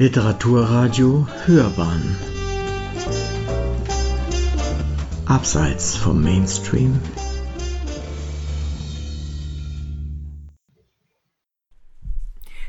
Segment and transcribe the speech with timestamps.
[0.00, 2.16] Literaturradio Hörbahn.
[5.26, 7.00] Abseits vom Mainstream.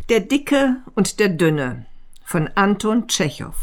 [0.10, 1.86] Der Dicke und der Dünne
[2.26, 3.54] von Anton Tschechow.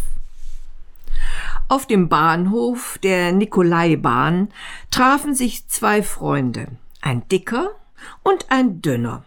[1.67, 4.51] Auf dem Bahnhof der Nikolaibahn
[4.93, 6.69] trafen sich zwei Freunde,
[7.01, 7.71] ein Dicker
[8.23, 9.25] und ein Dünner.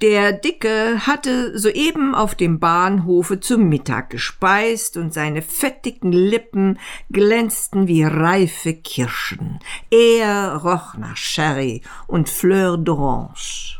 [0.00, 6.78] Der Dicke hatte soeben auf dem Bahnhofe zum Mittag gespeist und seine fettigen Lippen
[7.10, 9.58] glänzten wie reife Kirschen.
[9.90, 13.76] Er roch nach Sherry und Fleur d'Orange.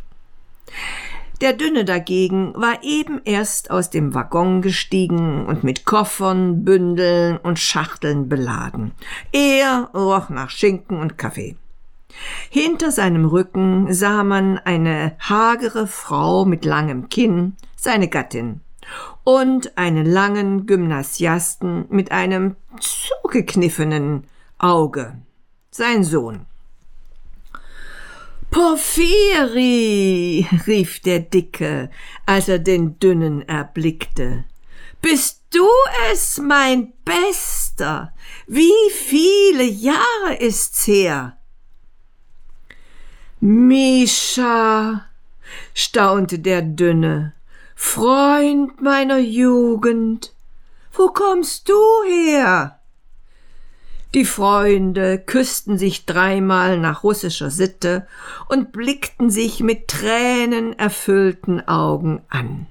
[1.41, 7.59] Der Dünne dagegen war eben erst aus dem Waggon gestiegen und mit Koffern, Bündeln und
[7.59, 8.93] Schachteln beladen.
[9.33, 11.57] Er roch nach Schinken und Kaffee.
[12.51, 18.61] Hinter seinem Rücken sah man eine hagere Frau mit langem Kinn, seine Gattin,
[19.25, 24.25] und einen langen Gymnasiasten mit einem zugekniffenen
[24.59, 25.17] Auge,
[25.71, 26.47] sein Sohn.
[28.51, 31.89] Porphyri, rief der Dicke,
[32.27, 34.45] als er den Dünnen erblickte.
[35.01, 35.69] Bist du
[36.11, 38.13] es, mein Bester?
[38.49, 41.39] Wie viele Jahre ist's her?
[43.41, 45.07] Mischa,
[45.73, 47.33] staunte der Dünne,
[47.75, 50.35] Freund meiner Jugend,
[50.93, 51.75] wo kommst du
[52.07, 52.79] her?
[54.13, 58.07] Die Freunde küssten sich dreimal nach russischer Sitte
[58.49, 62.67] und blickten sich mit Tränen erfüllten Augen an.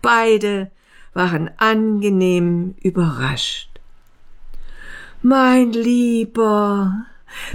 [0.00, 0.70] Beide
[1.12, 3.68] waren angenehm überrascht.
[5.20, 7.04] Mein Lieber,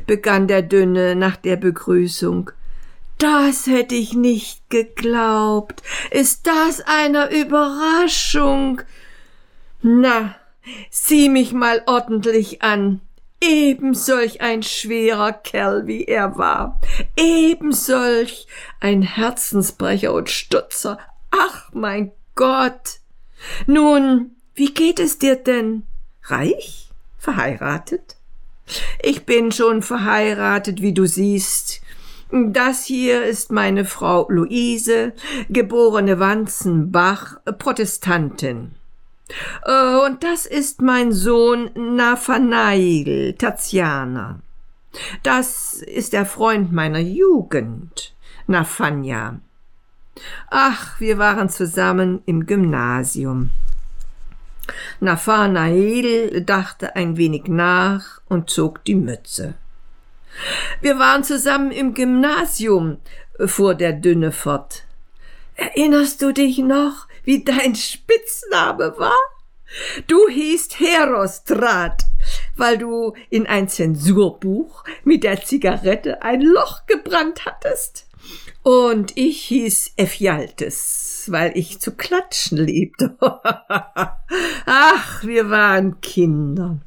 [0.06, 2.52] begann der Dünne nach der Begrüßung.
[3.18, 5.82] Das hätte ich nicht geglaubt.
[6.12, 8.82] Ist das eine Überraschung?
[9.82, 10.36] Na,
[10.90, 13.02] sieh mich mal ordentlich an.
[13.42, 16.80] Eben solch ein schwerer Kerl, wie er war.
[17.18, 18.48] Eben solch
[18.80, 20.98] ein Herzensbrecher und Stutzer.
[21.32, 23.00] Ach, mein Gott.
[23.68, 25.84] Nun, wie geht es dir denn?
[26.24, 26.90] Reich?
[27.18, 28.16] Verheiratet?
[29.02, 31.82] Ich bin schon verheiratet, wie du siehst.
[32.32, 35.14] Das hier ist meine Frau Luise,
[35.50, 38.72] geborene Wanzenbach, Protestantin.
[39.66, 44.40] Äh, und das ist mein Sohn Nathanael Tatiana.
[45.24, 48.14] Das ist der Freund meiner Jugend,
[48.48, 49.40] Nafanya.
[50.50, 53.50] Ach, wir waren zusammen im Gymnasium.
[55.00, 59.56] Nathanael dachte ein wenig nach und zog die Mütze.
[60.82, 62.98] Wir waren zusammen im Gymnasium,
[63.46, 64.84] fuhr der Dünne fort.
[65.56, 69.18] Erinnerst du dich noch, wie dein Spitzname war?
[70.08, 72.04] Du hießt Herostrat,
[72.56, 78.08] weil du in ein Zensurbuch mit der Zigarette ein Loch gebrannt hattest.
[78.64, 83.18] Und ich hieß Ephialtes, weil ich zu klatschen liebte.
[84.66, 86.80] Ach, wir waren Kinder.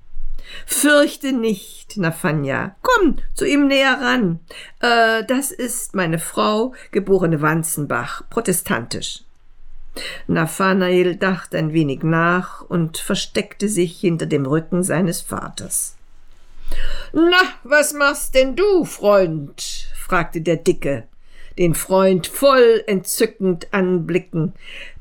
[0.65, 2.77] Fürchte nicht, Nafanya.
[2.81, 4.41] Komm zu ihm näher ran.
[4.81, 9.23] Äh, das ist meine Frau, geborene Wanzenbach, protestantisch.
[10.27, 15.97] Nathanael dachte ein wenig nach und versteckte sich hinter dem Rücken seines Vaters.
[17.13, 19.91] Na, was machst denn du, Freund?
[19.95, 21.07] fragte der Dicke
[21.59, 24.55] den Freund voll entzückend anblicken.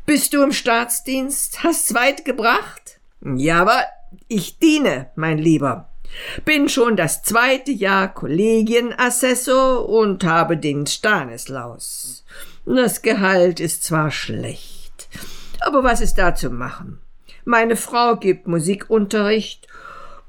[0.05, 1.63] Bist du im Staatsdienst?
[1.63, 2.99] Hast weit gebracht?
[3.21, 3.83] Ja, aber
[4.27, 5.89] ich diene, mein Lieber.
[6.45, 12.23] Bin schon das zweite Jahr Kollegienassessor und habe den Stanislaus.
[12.65, 15.07] Das Gehalt ist zwar schlecht,
[15.59, 16.99] aber was ist da zu machen?
[17.43, 19.67] Meine Frau gibt Musikunterricht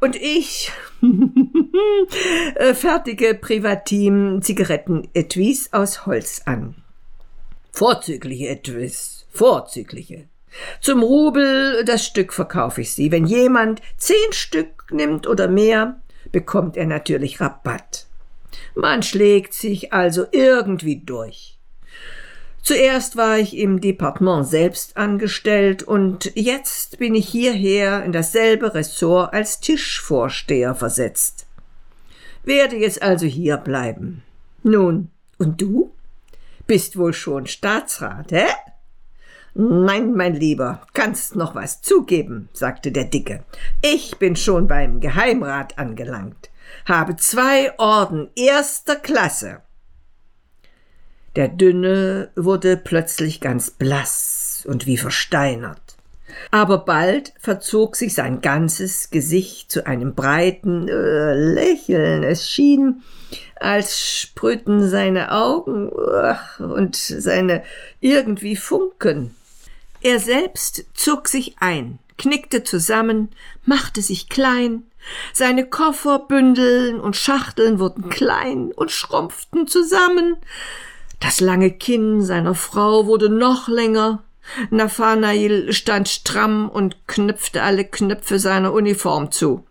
[0.01, 0.71] und ich
[2.75, 6.77] fertige Privatim Zigarettenetuis aus Holz an.
[7.73, 10.29] Vorzügliche Etuis, vorzügliche.
[10.81, 13.13] Zum Rubel das Stück verkaufe ich sie.
[13.13, 16.01] Wenn jemand zehn Stück nimmt oder mehr,
[16.33, 18.07] bekommt er natürlich Rabatt.
[18.75, 21.59] Man schlägt sich also irgendwie durch.
[22.63, 29.33] Zuerst war ich im Departement selbst angestellt und jetzt bin ich hierher in dasselbe Ressort
[29.33, 31.46] als Tischvorsteher versetzt.
[32.47, 34.23] Werde jetzt also hier bleiben.
[34.63, 35.93] Nun, und du?
[36.67, 38.47] Bist wohl schon Staatsrat, hä?
[39.53, 43.45] Nein, mein Lieber, kannst noch was zugeben, sagte der Dicke.
[43.83, 46.51] Ich bin schon beim Geheimrat angelangt,
[46.87, 49.61] habe zwei Orden erster Klasse
[51.37, 55.86] der Dünne wurde plötzlich ganz blass und wie versteinert.
[56.51, 62.23] Aber bald verzog sich sein ganzes Gesicht zu einem breiten äh, Lächeln.
[62.23, 63.03] Es schien,
[63.57, 67.63] als sprühten seine Augen uh, und seine
[68.01, 69.35] irgendwie Funken.
[70.01, 73.31] Er selbst zog sich ein, knickte zusammen,
[73.65, 74.85] machte sich klein,
[75.33, 80.37] seine Koffer, Bündeln und Schachteln wurden klein und schrumpften zusammen.
[81.21, 84.23] Das lange Kinn seiner Frau wurde noch länger.
[84.71, 89.65] Nathanael stand stramm und knüpfte alle Knöpfe seiner Uniform zu.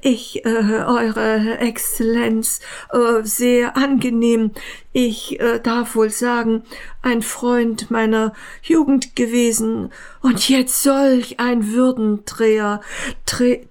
[0.00, 2.60] Ich, äh, Eure Exzellenz,
[2.92, 4.52] äh, sehr angenehm.
[4.92, 6.64] Ich äh, darf wohl sagen,
[7.02, 8.32] ein Freund meiner
[8.62, 12.80] Jugend gewesen und jetzt solch ein Würdenträger,
[13.26, 13.66] Trä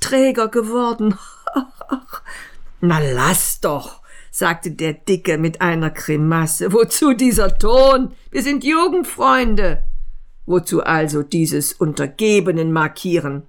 [0.00, 1.18] Träger geworden.
[2.80, 4.00] Na lass doch,
[4.34, 6.72] sagte der Dicke mit einer Grimasse.
[6.72, 8.10] Wozu dieser Ton?
[8.32, 9.84] Wir sind Jugendfreunde.
[10.44, 13.44] Wozu also dieses Untergebenen markieren?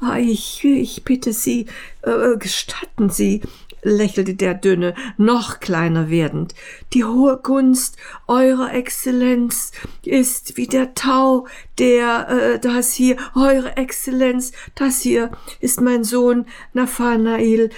[0.00, 1.66] Ah, ich, ich bitte Sie,
[2.00, 3.42] äh, gestatten Sie,
[3.82, 6.54] lächelte der Dünne, noch kleiner werdend.
[6.94, 9.72] Die hohe Gunst Eurer Exzellenz
[10.04, 11.46] ist wie der Tau,
[11.78, 15.30] der, äh, das hier, Eure Exzellenz, das hier
[15.60, 17.68] ist mein Sohn Nathanael,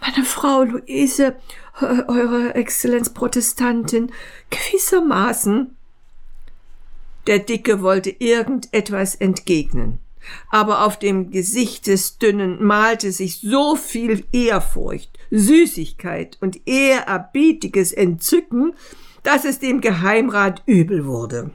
[0.00, 1.32] meine Frau Luise, äh,
[1.80, 4.12] Eure Exzellenz Protestantin,
[4.50, 5.76] gewissermaßen.
[7.26, 9.98] Der Dicke wollte irgendetwas entgegnen
[10.50, 18.74] aber auf dem Gesicht des Dünnen malte sich so viel Ehrfurcht, Süßigkeit und ehrerbietiges Entzücken,
[19.22, 21.50] dass es dem Geheimrat übel wurde.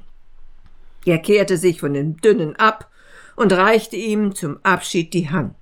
[1.06, 2.90] Er kehrte sich von dem Dünnen ab
[3.36, 5.56] und reichte ihm zum Abschied die Hand.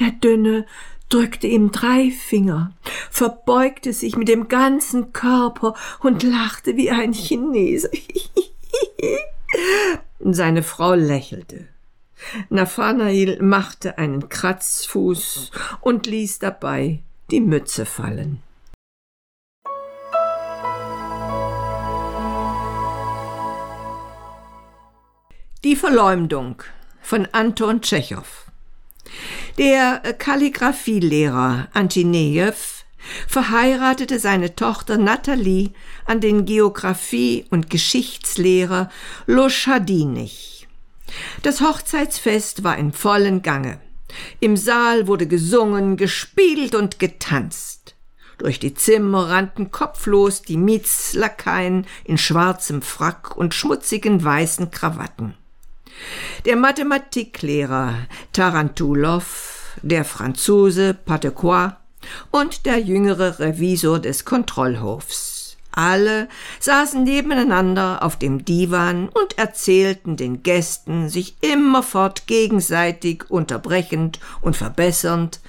[0.00, 0.66] Der Dünne
[1.08, 2.72] drückte ihm drei Finger,
[3.10, 7.90] verbeugte sich mit dem ganzen Körper und lachte wie ein Chinese.
[10.20, 11.68] Seine Frau lächelte.
[12.48, 18.42] Nathanael machte einen Kratzfuß und ließ dabei die Mütze fallen.
[25.64, 26.62] Die Verleumdung
[27.00, 28.43] von Anton Tschechow
[29.56, 32.54] Der Kalligraphielehrer Antinejew
[33.28, 35.70] verheiratete seine Tochter Natalie
[36.06, 38.90] an den Geographie- und Geschichtslehrer
[39.26, 40.66] Loschadinich.
[41.42, 43.78] Das Hochzeitsfest war in vollem Gange.
[44.40, 47.94] Im Saal wurde gesungen, gespielt und getanzt.
[48.38, 55.34] Durch die Zimmer rannten kopflos die Mietslakaien in schwarzem Frack und schmutzigen weißen Krawatten.
[56.44, 57.94] Der Mathematiklehrer
[58.32, 61.76] Tarantulov, der Franzose Patecois
[62.30, 65.34] und der jüngere Revisor des Kontrollhofs.
[65.76, 66.28] Alle
[66.60, 75.40] saßen nebeneinander auf dem Divan und erzählten den Gästen, sich immerfort gegenseitig unterbrechend und verbessernd,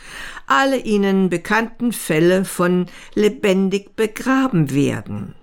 [0.48, 5.36] alle ihnen bekannten Fälle von lebendig begraben werden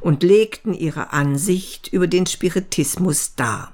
[0.00, 3.73] und legten ihre Ansicht über den Spiritismus dar.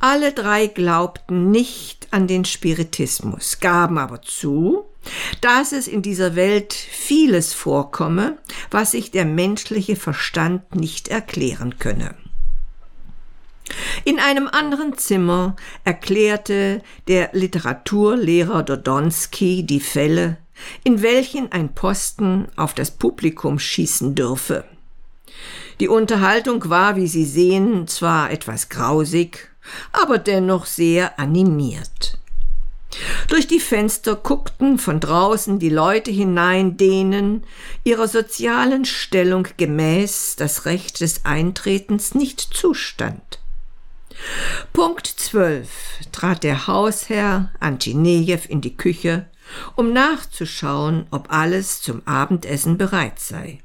[0.00, 4.84] Alle drei glaubten nicht an den Spiritismus, gaben aber zu,
[5.40, 8.38] dass es in dieser Welt vieles vorkomme,
[8.70, 12.14] was sich der menschliche Verstand nicht erklären könne.
[14.04, 20.38] In einem anderen Zimmer erklärte der Literaturlehrer Dodonski die Fälle,
[20.84, 24.64] in welchen ein Posten auf das Publikum schießen dürfe.
[25.82, 29.50] Die Unterhaltung war, wie Sie sehen, zwar etwas grausig,
[29.90, 32.20] aber dennoch sehr animiert.
[33.26, 37.42] Durch die Fenster guckten von draußen die Leute hinein, denen
[37.82, 43.40] ihrer sozialen Stellung gemäß das Recht des Eintretens nicht zustand.
[44.72, 45.68] Punkt zwölf
[46.12, 49.26] trat der Hausherr Antinejew in die Küche,
[49.74, 53.58] um nachzuschauen, ob alles zum Abendessen bereit sei.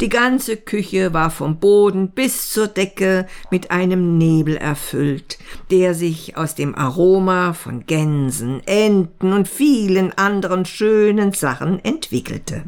[0.00, 5.38] Die ganze Küche war vom Boden bis zur Decke mit einem Nebel erfüllt,
[5.70, 12.64] der sich aus dem Aroma von Gänsen, Enten und vielen anderen schönen Sachen entwickelte.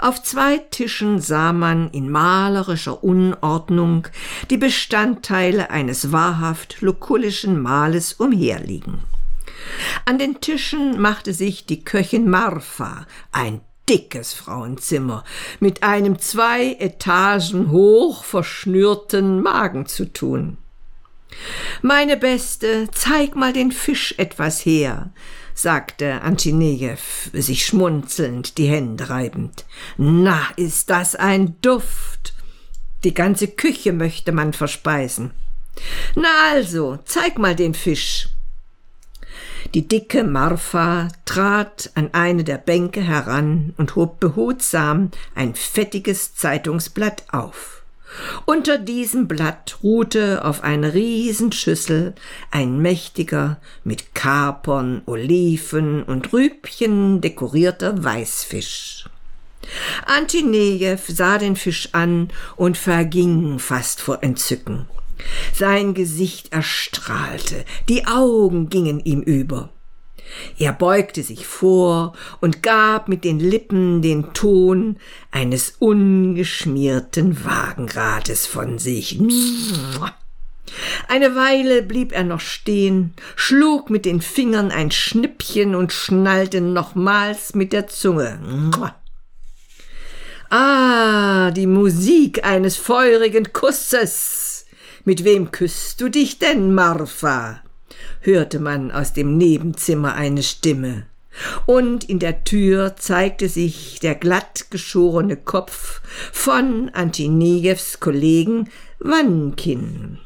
[0.00, 4.08] Auf zwei Tischen sah man in malerischer Unordnung
[4.48, 9.00] die Bestandteile eines wahrhaft lukullischen Mahles umherliegen.
[10.06, 15.24] An den Tischen machte sich die Köchin Marfa ein dickes Frauenzimmer
[15.58, 20.58] mit einem zwei Etagen hoch verschnürten Magen zu tun.
[21.82, 25.10] Meine Beste, zeig mal den Fisch etwas her,
[25.54, 26.98] sagte Antinejew,
[27.32, 29.64] sich schmunzelnd die Hände reibend.
[29.96, 32.34] Na, ist das ein Duft!
[33.02, 35.32] Die ganze Küche möchte man verspeisen.
[36.14, 38.28] Na also, zeig mal den Fisch.
[39.74, 47.22] Die dicke Marfa trat an eine der Bänke heran und hob behutsam ein fettiges Zeitungsblatt
[47.30, 47.82] auf.
[48.46, 52.14] Unter diesem Blatt ruhte auf einer Riesenschüssel
[52.50, 59.08] ein mächtiger, mit Kapern, Oliven und Rübchen dekorierter Weißfisch.
[60.04, 64.88] Antinejew sah den Fisch an und verging fast vor Entzücken.
[65.54, 69.70] Sein Gesicht erstrahlte, die Augen gingen ihm über.
[70.58, 74.96] Er beugte sich vor und gab mit den Lippen den Ton
[75.30, 79.20] eines ungeschmierten Wagenrades von sich.
[81.08, 87.54] Eine Weile blieb er noch stehen, schlug mit den Fingern ein Schnippchen und schnallte nochmals
[87.54, 88.38] mit der Zunge.
[90.48, 94.49] Ah, die Musik eines feurigen Kusses.
[95.04, 97.62] Mit wem küsst du dich denn, Marfa?
[98.20, 101.06] hörte man aus dem Nebenzimmer eine Stimme.
[101.66, 106.00] Und in der Tür zeigte sich der glatt geschorene Kopf
[106.32, 110.18] von Antinejews Kollegen Wankin.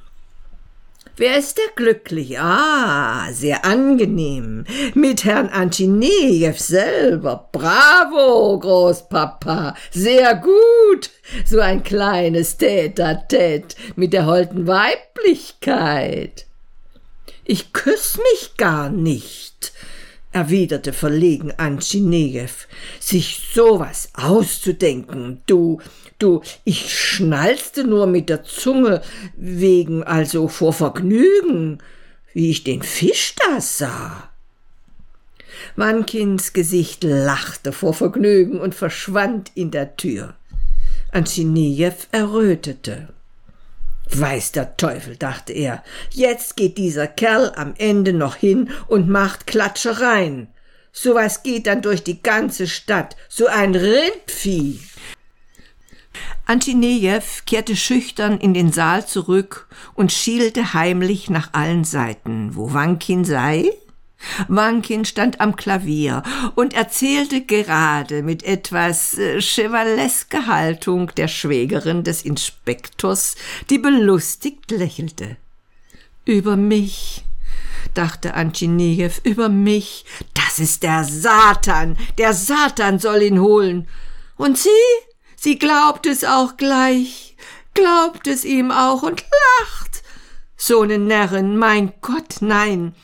[1.17, 2.41] Wer ist der glücklich?
[2.41, 4.65] Ah, sehr angenehm.
[4.95, 7.49] Mit Herrn Antinejew selber.
[7.53, 9.77] Bravo, Großpapa.
[9.93, 11.11] Sehr gut.
[11.45, 16.47] So ein kleines Tête-à-Tête mit der holden Weiblichkeit.
[17.45, 19.73] Ich küss mich gar nicht,
[20.35, 22.51] erwiderte verlegen Antinejew.
[23.01, 25.81] Sich sowas auszudenken, du,
[26.19, 29.03] Du, ich schnalzte nur mit der Zunge
[29.37, 31.79] wegen, also vor Vergnügen,
[32.33, 34.31] wie ich den Fisch da sah.
[35.77, 40.35] Wankins Gesicht lachte vor Vergnügen und verschwand in der Tür.
[41.13, 43.09] Antiniejew errötete.
[44.11, 49.47] Weiß der Teufel, dachte er, jetzt geht dieser Kerl am Ende noch hin und macht
[49.47, 50.49] Klatschereien.
[50.93, 54.81] So was geht dann durch die ganze Stadt, so ein Rindvieh.
[56.47, 63.25] Antinejew kehrte schüchtern in den Saal zurück und schielte heimlich nach allen Seiten, wo Wankin
[63.25, 63.73] sei.
[64.49, 66.23] Wankin stand am Klavier
[66.55, 73.37] und erzählte gerade mit etwas äh, chevalesker Haltung der Schwägerin des Inspektors,
[73.71, 75.37] die belustigt lächelte.
[76.25, 77.25] Über mich,
[77.95, 80.05] dachte Antinejew, über mich,
[80.35, 83.89] das ist der Satan, der Satan soll ihn holen.
[84.37, 84.69] Und sie?
[85.37, 87.37] Sie glaubt es auch gleich,
[87.75, 89.23] glaubt es ihm auch und
[89.61, 90.03] lacht.
[90.57, 92.95] So ne Närrin, mein Gott, nein,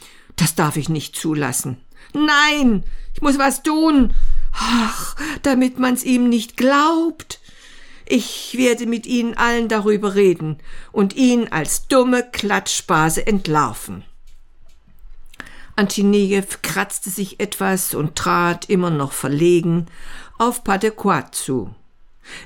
[0.40, 1.76] das darf ich nicht zulassen.
[2.12, 4.14] Nein, ich muss was tun.
[4.52, 7.40] Ach, damit man's ihm nicht glaubt.
[8.06, 10.58] Ich werde mit Ihnen allen darüber reden
[10.90, 14.02] und ihn als dumme Klatschbase entlarven.
[15.76, 19.86] Antinejew kratzte sich etwas und trat immer noch verlegen
[20.38, 21.74] auf Padequat zu.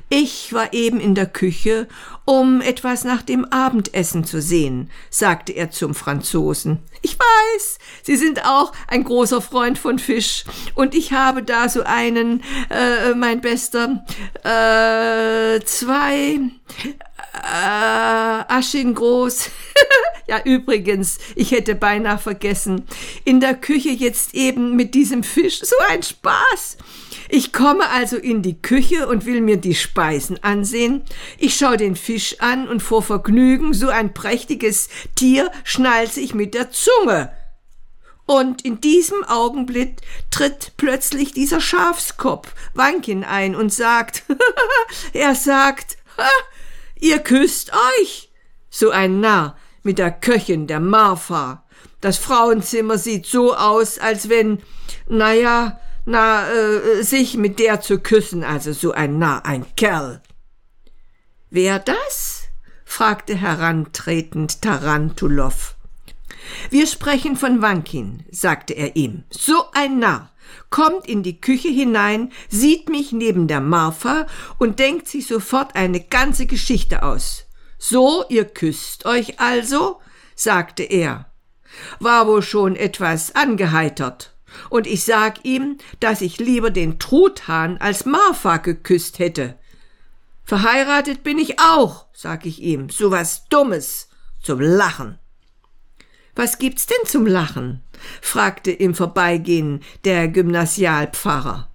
[0.08, 1.88] Ich war eben in der Küche,
[2.24, 6.78] um etwas nach dem Abendessen zu sehen, sagte er zum Franzosen.
[7.02, 11.82] Ich weiß, Sie sind auch ein großer Freund von Fisch, und ich habe da so
[11.82, 14.04] einen, äh, mein Bester,
[14.42, 16.40] äh, zwei
[17.34, 19.50] äh, Aschen groß.
[20.28, 22.86] ja, übrigens, ich hätte beinahe vergessen.
[23.24, 25.60] In der Küche jetzt eben mit diesem Fisch.
[25.60, 26.78] So ein Spaß.
[27.28, 31.02] Ich komme also in die Küche und will mir die Speisen ansehen.
[31.38, 36.54] Ich schaue den Fisch an und vor Vergnügen, so ein prächtiges Tier, schnalze ich mit
[36.54, 37.32] der Zunge.
[38.26, 40.00] Und in diesem Augenblick
[40.30, 44.24] tritt plötzlich dieser Schafskopf Wankin ein und sagt,
[45.12, 45.98] er sagt,
[46.98, 48.30] ihr küsst euch.
[48.70, 51.64] So ein Narr mit der Köchin, der Marfa.
[52.00, 54.62] Das Frauenzimmer sieht so aus, als wenn,
[55.06, 60.20] na ja, na, äh, sich mit der zu küssen, also so ein Na, ein Kerl.
[61.50, 62.42] Wer das?
[62.84, 65.74] fragte herantretend Tarantulow.
[66.70, 69.24] Wir sprechen von Wankin, sagte er ihm.
[69.30, 70.30] So ein Narr
[70.68, 74.26] kommt in die Küche hinein, sieht mich neben der Marfa
[74.58, 77.46] und denkt sich sofort eine ganze Geschichte aus.
[77.78, 80.00] So, ihr küsst euch also?
[80.34, 81.30] sagte er.
[81.98, 84.33] War wohl schon etwas angeheitert
[84.70, 89.56] und ich sag ihm, dass ich lieber den Truthahn als Marfa geküsst hätte.
[90.44, 94.08] Verheiratet bin ich auch, sag ich ihm, so was Dummes
[94.42, 95.18] zum Lachen.
[96.34, 97.80] Was gibt's denn zum Lachen?
[98.20, 101.70] fragte im Vorbeigehen der Gymnasialpfarrer.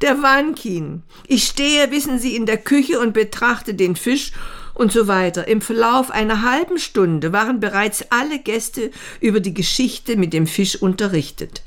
[0.00, 1.04] Der Wankin.
[1.28, 4.32] Ich stehe, wissen Sie, in der Küche und betrachte den Fisch
[4.74, 5.46] und so weiter.
[5.46, 10.76] Im Verlauf einer halben Stunde waren bereits alle Gäste über die Geschichte mit dem Fisch
[10.76, 11.62] unterrichtet.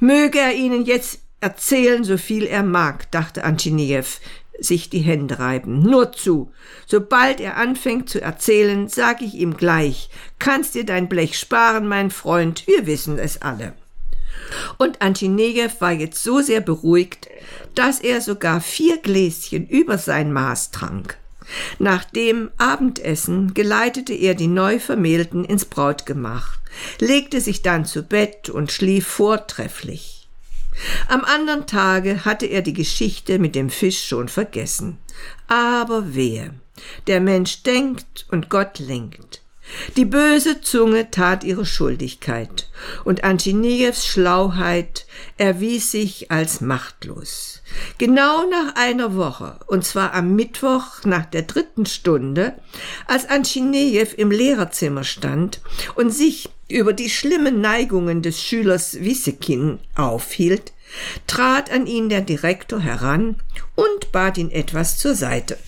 [0.00, 4.04] Möge er ihnen jetzt erzählen, so viel er mag, dachte Antiniew,
[4.58, 5.82] sich die Hände reiben.
[5.82, 6.52] Nur zu.
[6.86, 12.10] Sobald er anfängt zu erzählen, sag ich ihm gleich, kannst dir dein Blech sparen, mein
[12.10, 13.74] Freund, wir wissen es alle.
[14.78, 17.28] Und Antinejew war jetzt so sehr beruhigt,
[17.74, 21.16] dass er sogar vier Gläschen über sein Maß trank.
[21.78, 26.58] Nach dem Abendessen geleitete er die Neuvermählten ins Brautgemach,
[26.98, 30.28] legte sich dann zu Bett und schlief vortrefflich.
[31.08, 34.98] Am anderen Tage hatte er die Geschichte mit dem Fisch schon vergessen.
[35.48, 36.54] Aber wehe,
[37.06, 39.42] der Mensch denkt und Gott lenkt.
[39.96, 42.68] Die böse Zunge tat ihre Schuldigkeit,
[43.04, 45.06] und Antiniews Schlauheit
[45.38, 47.62] erwies sich als machtlos.
[47.96, 52.54] Genau nach einer Woche, und zwar am Mittwoch nach der dritten Stunde,
[53.06, 55.60] als Antiniew im Lehrerzimmer stand
[55.94, 60.72] und sich über die schlimmen Neigungen des Schülers Wissekin aufhielt,
[61.26, 63.36] trat an ihn der Direktor heran
[63.74, 65.58] und bat ihn etwas zur Seite.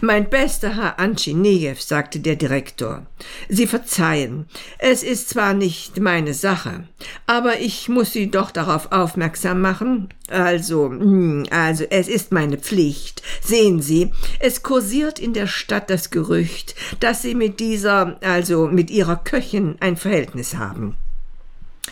[0.00, 3.06] Mein bester Herr Anchinejew, sagte der Direktor,
[3.48, 4.46] Sie verzeihen,
[4.78, 6.84] es ist zwar nicht meine Sache,
[7.26, 10.08] aber ich muss Sie doch darauf aufmerksam machen.
[10.28, 13.22] Also, hm, also, es ist meine Pflicht.
[13.46, 14.10] Sehen Sie,
[14.40, 19.76] es kursiert in der Stadt das Gerücht, dass Sie mit dieser, also mit Ihrer Köchin
[19.78, 20.96] ein Verhältnis haben.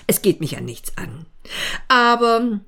[0.08, 1.26] Es geht mich an nichts an.
[1.86, 2.60] Aber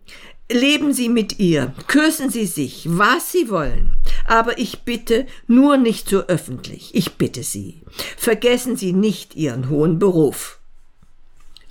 [0.48, 3.96] leben Sie mit ihr, küssen Sie sich, was Sie wollen.
[4.24, 6.94] Aber ich bitte nur nicht so öffentlich.
[6.94, 7.82] Ich bitte Sie.
[8.16, 10.60] Vergessen Sie nicht Ihren hohen Beruf.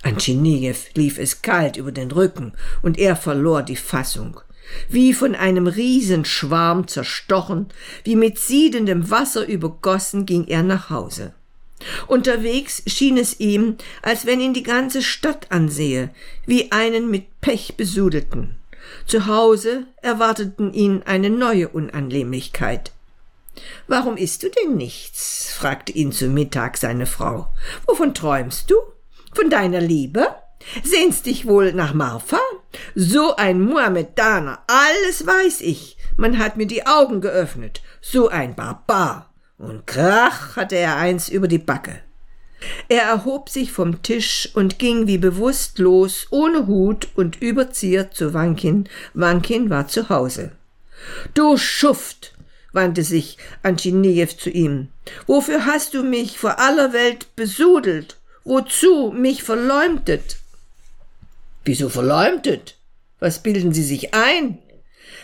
[0.02, 4.40] Antschinijew lief es kalt über den Rücken und er verlor die Fassung.
[4.88, 7.68] Wie von einem Riesenschwarm zerstochen,
[8.04, 11.34] wie mit siedendem Wasser übergossen, ging er nach Hause.
[12.06, 16.10] Unterwegs schien es ihm, als wenn ihn die ganze Stadt ansehe,
[16.46, 18.56] wie einen mit Pech besudelten.
[19.06, 22.92] Zu Hause erwarteten ihn eine neue Unannehmlichkeit.
[23.86, 25.52] Warum isst du denn nichts?
[25.52, 27.48] fragte ihn zu Mittag seine Frau.
[27.86, 28.76] Wovon träumst du?
[29.34, 30.28] Von deiner Liebe?
[30.82, 32.40] Sehnst dich wohl nach Marfa?
[32.94, 35.96] So ein Muhammedaner, alles weiß ich.
[36.16, 37.82] Man hat mir die Augen geöffnet.
[38.00, 39.32] So ein Barbar.
[39.58, 42.00] Und krach hatte er eins über die Backe.
[42.88, 48.88] Er erhob sich vom Tisch und ging wie bewusstlos, ohne Hut und Überzieher zu Wankin.
[49.14, 50.52] Wankin war zu Hause.
[51.34, 52.34] Du Schuft,
[52.72, 54.88] wandte sich Antiniew zu ihm.
[55.26, 58.16] Wofür hast du mich vor aller Welt besudelt?
[58.44, 60.38] Wozu mich verleumdet?
[61.66, 62.78] Wieso verleumdet?
[63.18, 64.62] Was bilden Sie sich ein?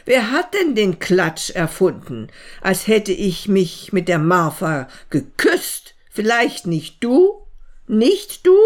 [0.05, 2.29] Wer hat denn den Klatsch erfunden,
[2.61, 5.95] als hätte ich mich mit der Marfa geküsst?
[6.11, 7.47] Vielleicht nicht du?
[7.87, 8.57] Nicht du?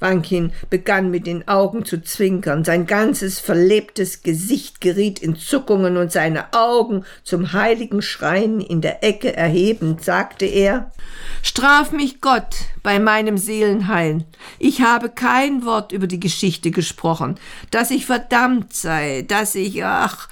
[0.00, 6.10] Wankin begann mit den Augen zu zwinkern, sein ganzes verlebtes Gesicht geriet in Zuckungen und
[6.10, 10.90] seine Augen zum heiligen Schrein in der Ecke erhebend, sagte er
[11.42, 14.24] Straf mich Gott bei meinem Seelenheil.
[14.58, 17.38] Ich habe kein Wort über die Geschichte gesprochen,
[17.70, 20.28] dass ich verdammt sei, dass ich, ach,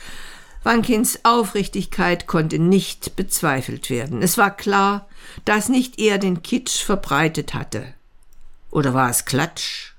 [0.65, 4.23] Wankins Aufrichtigkeit konnte nicht bezweifelt werden.
[4.23, 5.09] Es war klar,
[5.45, 7.95] dass nicht er den Kitsch verbreitet hatte.
[8.79, 9.95] Oder war es Klatsch?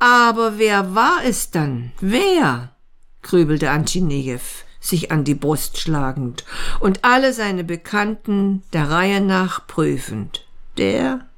[0.00, 1.92] Aber wer war es dann?
[2.00, 2.74] Wer?
[3.22, 4.40] grübelte Antinejew,
[4.80, 6.44] sich an die Brust schlagend
[6.80, 10.44] und alle seine Bekannten der Reihe nach prüfend.
[10.76, 11.28] Der?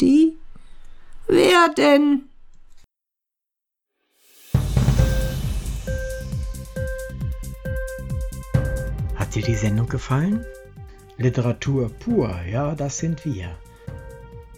[0.00, 0.38] Die?
[1.28, 2.30] Wer denn?
[9.16, 10.46] Hat dir die Sendung gefallen?
[11.18, 13.54] Literatur pur, ja, das sind wir.